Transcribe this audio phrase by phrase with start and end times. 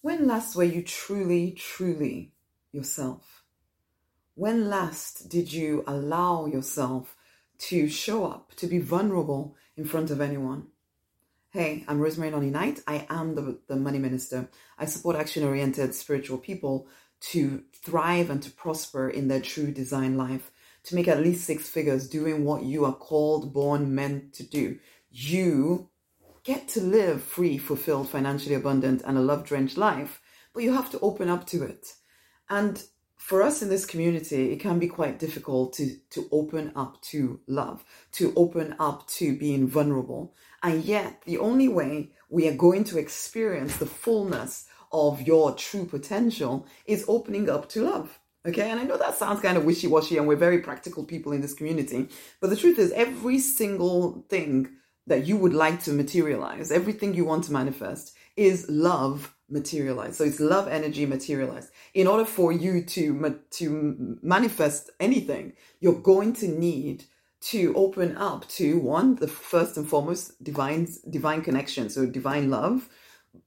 [0.00, 2.32] When last were you truly, truly
[2.70, 3.42] yourself?
[4.36, 7.16] When last did you allow yourself
[7.66, 10.68] to show up, to be vulnerable in front of anyone?
[11.50, 12.80] Hey, I'm Rosemary Nonny Knight.
[12.86, 14.48] I am the, the money minister.
[14.78, 16.86] I support action oriented spiritual people
[17.32, 20.52] to thrive and to prosper in their true design life,
[20.84, 24.78] to make at least six figures doing what you are called, born, meant to do.
[25.10, 25.90] You
[26.48, 30.22] get to live free, fulfilled, financially abundant, and a love drenched life,
[30.54, 31.92] but you have to open up to it.
[32.48, 32.82] And
[33.18, 37.38] for us in this community, it can be quite difficult to, to open up to
[37.46, 40.34] love, to open up to being vulnerable.
[40.62, 45.84] And yet, the only way we are going to experience the fullness of your true
[45.84, 48.18] potential is opening up to love.
[48.46, 51.32] Okay, and I know that sounds kind of wishy washy, and we're very practical people
[51.32, 52.08] in this community,
[52.40, 54.70] but the truth is, every single thing
[55.08, 60.16] that you would like to materialize, everything you want to manifest, is love materialized.
[60.16, 61.70] So it's love energy materialized.
[61.94, 67.04] In order for you to to manifest anything, you're going to need
[67.40, 72.88] to open up to one, the first and foremost divine divine connection, so divine love,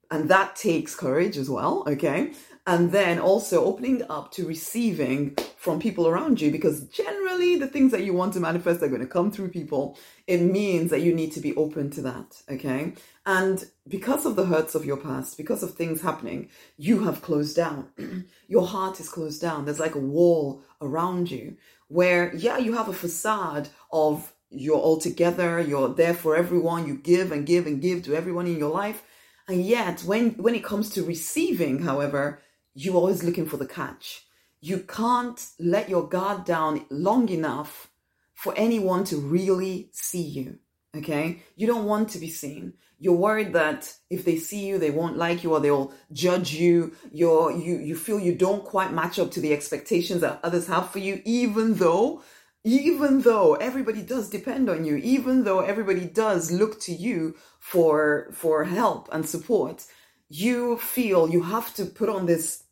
[0.10, 1.84] and that takes courage as well.
[1.88, 2.34] Okay,
[2.68, 7.92] and then also opening up to receiving from people around you because generally the things
[7.92, 11.14] that you want to manifest are going to come through people it means that you
[11.14, 12.94] need to be open to that okay?
[13.26, 17.56] And because of the hurts of your past because of things happening you have closed
[17.56, 17.90] down.
[18.48, 19.66] Your heart is closed down.
[19.66, 24.98] There's like a wall around you where yeah you have a facade of you're all
[24.98, 28.72] together you're there for everyone you give and give and give to everyone in your
[28.72, 29.04] life.
[29.48, 32.40] And yet when when it comes to receiving however
[32.74, 34.26] you're always looking for the catch.
[34.60, 37.90] You can't let your guard down long enough
[38.34, 40.60] for anyone to really see you.
[40.96, 41.42] Okay?
[41.56, 42.74] You don't want to be seen.
[43.00, 46.94] You're worried that if they see you, they won't like you or they'll judge you.
[47.12, 50.92] You're, you, you feel you don't quite match up to the expectations that others have
[50.92, 52.22] for you, even though,
[52.64, 58.30] even though everybody does depend on you, even though everybody does look to you for,
[58.34, 59.86] for help and support
[60.34, 62.64] you feel you have to put on this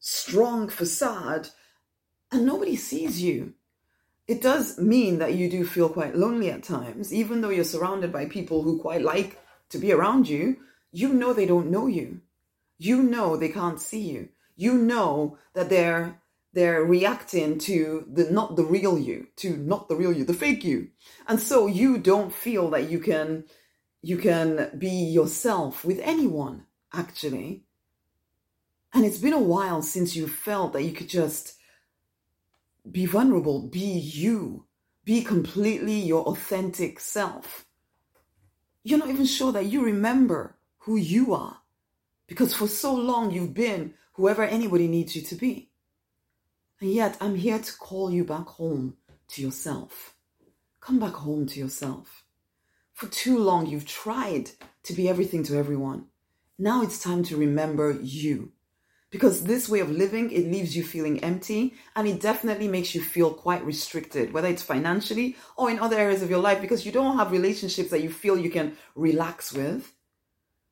[0.00, 1.48] strong facade
[2.30, 3.54] and nobody sees you.
[4.28, 8.12] It does mean that you do feel quite lonely at times, even though you're surrounded
[8.12, 9.40] by people who quite like
[9.70, 10.58] to be around you.
[10.92, 12.20] You know they don't know you.
[12.76, 14.28] You know they can't see you.
[14.54, 16.20] You know that they're
[16.52, 20.64] they're reacting to the not the real you, to not the real you, the fake
[20.64, 20.88] you.
[21.26, 23.44] And so you don't feel that you can
[24.02, 27.64] you can be yourself with anyone actually.
[28.92, 31.54] And it's been a while since you felt that you could just
[32.90, 34.66] be vulnerable, be you,
[35.04, 37.66] be completely your authentic self.
[38.82, 41.58] You're not even sure that you remember who you are
[42.26, 45.70] because for so long you've been whoever anybody needs you to be.
[46.80, 48.96] And yet I'm here to call you back home
[49.28, 50.14] to yourself.
[50.80, 52.24] Come back home to yourself.
[52.92, 54.50] For too long you've tried
[54.84, 56.06] to be everything to everyone.
[56.58, 58.52] Now it's time to remember you.
[59.10, 63.00] Because this way of living, it leaves you feeling empty and it definitely makes you
[63.00, 66.92] feel quite restricted, whether it's financially or in other areas of your life, because you
[66.92, 69.92] don't have relationships that you feel you can relax with.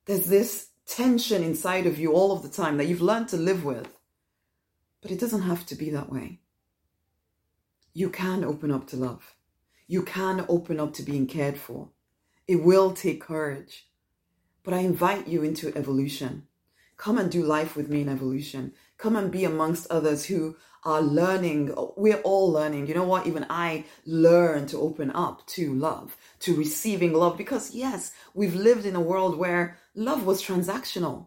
[0.07, 3.65] There's this tension inside of you all of the time that you've learned to live
[3.65, 3.97] with.
[5.01, 6.41] But it doesn't have to be that way.
[7.93, 9.37] You can open up to love.
[9.87, 11.91] You can open up to being cared for.
[12.49, 13.87] It will take courage.
[14.65, 16.49] But I invite you into evolution.
[16.97, 18.73] Come and do life with me in evolution.
[18.99, 21.75] Come and be amongst others who are learning.
[21.97, 22.87] We're all learning.
[22.87, 23.27] You know what?
[23.27, 28.87] Even I learn to open up to love, to receiving love, because yes, we've lived
[28.87, 31.27] in a world where love was transactional.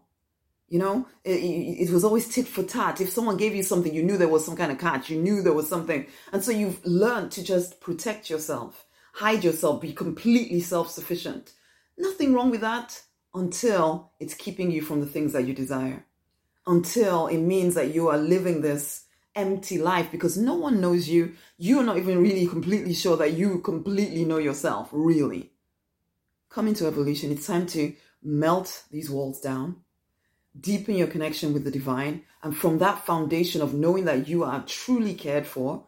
[0.68, 3.00] You know, it, it, was always tit for tat.
[3.00, 5.08] If someone gave you something, you knew there was some kind of catch.
[5.08, 6.06] You knew there was something.
[6.30, 8.84] And so you've learned to just protect yourself,
[9.14, 11.54] hide yourself, be completely self sufficient.
[11.96, 13.00] Nothing wrong with that
[13.34, 16.04] until it's keeping you from the things that you desire,
[16.66, 19.04] until it means that you are living this
[19.34, 21.32] empty life because no one knows you.
[21.56, 25.52] You're not even really completely sure that you completely know yourself, really.
[26.50, 27.30] Come into evolution.
[27.30, 29.76] It's time to melt these walls down,
[30.58, 34.64] deepen your connection with the divine, and from that foundation of knowing that you are
[34.66, 35.84] truly cared for,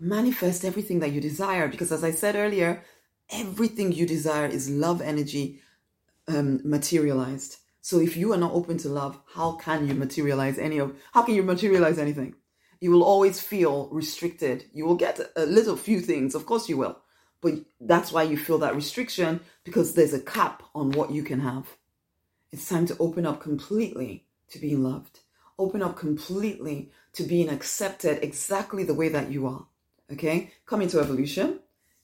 [0.00, 1.68] manifest everything that you desire.
[1.68, 2.82] Because as I said earlier,
[3.30, 5.60] everything you desire is love energy
[6.28, 7.58] um, materialized.
[7.80, 10.94] So if you are not open to love, how can you materialize any of?
[11.12, 12.34] How can you materialize anything?
[12.80, 14.64] You will always feel restricted.
[14.72, 16.98] You will get a little few things, of course you will,
[17.40, 21.40] but that's why you feel that restriction because there's a cap on what you can
[21.40, 21.76] have.
[22.52, 25.20] It's time to open up completely to being loved.
[25.58, 29.66] Open up completely to being accepted exactly the way that you are.
[30.12, 30.52] Okay?
[30.66, 31.60] Come into evolution.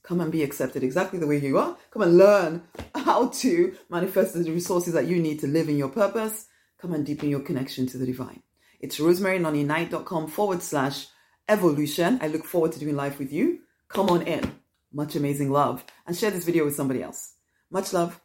[0.08, 1.76] Come and be accepted exactly the way you are.
[1.90, 2.62] Come and learn
[2.94, 6.46] how to manifest the resources that you need to live in your purpose.
[6.81, 8.43] Come and deepen your connection to the divine.
[8.81, 11.08] It's rosemarynonnyknight.com forward slash
[11.46, 12.20] evolution.
[12.22, 13.58] I look forward to doing life with you.
[13.88, 14.50] Come on in.
[14.94, 15.84] Much amazing love.
[16.06, 17.34] And share this video with somebody else.
[17.70, 18.19] Much love.